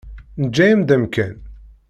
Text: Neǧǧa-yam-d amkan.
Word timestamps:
Neǧǧa-yam-d 0.41 0.89
amkan. 0.95 1.33